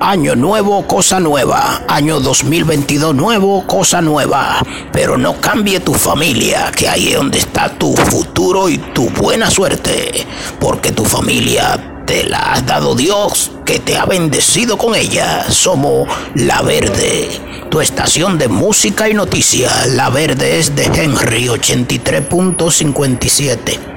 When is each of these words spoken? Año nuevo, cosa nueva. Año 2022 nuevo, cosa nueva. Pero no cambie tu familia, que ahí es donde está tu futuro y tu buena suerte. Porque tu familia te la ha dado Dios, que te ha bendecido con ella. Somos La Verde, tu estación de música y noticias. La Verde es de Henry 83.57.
Año 0.00 0.34
nuevo, 0.34 0.86
cosa 0.86 1.20
nueva. 1.20 1.82
Año 1.88 2.20
2022 2.20 3.14
nuevo, 3.14 3.66
cosa 3.66 4.00
nueva. 4.00 4.58
Pero 4.92 5.16
no 5.16 5.40
cambie 5.40 5.80
tu 5.80 5.94
familia, 5.94 6.70
que 6.76 6.88
ahí 6.88 7.08
es 7.08 7.14
donde 7.14 7.38
está 7.38 7.78
tu 7.78 7.96
futuro 7.96 8.68
y 8.68 8.78
tu 8.78 9.08
buena 9.10 9.50
suerte. 9.50 10.26
Porque 10.58 10.90
tu 10.92 11.04
familia 11.04 12.02
te 12.06 12.24
la 12.24 12.54
ha 12.54 12.60
dado 12.60 12.96
Dios, 12.96 13.52
que 13.64 13.78
te 13.78 13.96
ha 13.96 14.04
bendecido 14.04 14.76
con 14.76 14.96
ella. 14.96 15.48
Somos 15.50 16.08
La 16.34 16.60
Verde, 16.62 17.28
tu 17.70 17.80
estación 17.80 18.36
de 18.36 18.48
música 18.48 19.08
y 19.08 19.14
noticias. 19.14 19.86
La 19.88 20.10
Verde 20.10 20.58
es 20.58 20.74
de 20.74 20.86
Henry 20.86 21.46
83.57. 21.46 23.92